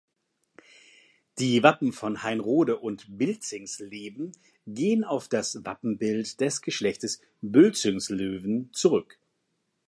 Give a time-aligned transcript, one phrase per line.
[1.37, 4.31] Die Wappen von Haynrode und Bilzingsleben
[4.65, 9.19] gehen auf das Wappenbild des Geschlechts Bültzingslöwen zurück.